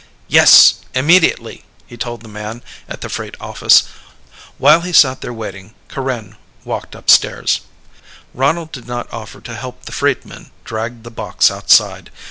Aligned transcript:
"Yes! 0.29 0.79
Immediately!" 0.95 1.63
he 1.85 1.95
told 1.95 2.21
the 2.23 2.27
man 2.27 2.63
at 2.89 3.01
the 3.01 3.07
freight 3.07 3.35
office. 3.39 3.83
While 4.57 4.81
he 4.81 4.93
sat 4.93 5.21
there 5.21 5.31
waiting 5.31 5.75
Corinne 5.89 6.37
walked 6.63 6.95
upstairs. 6.95 7.61
Ronald 8.33 8.71
did 8.71 8.87
not 8.87 9.13
offer 9.13 9.41
to 9.41 9.53
help 9.55 9.85
the 9.85 9.91
freight 9.91 10.25
men 10.25 10.49
drag 10.65 11.03
the 11.03 11.11
box 11.11 11.51
outside. 11.51 12.09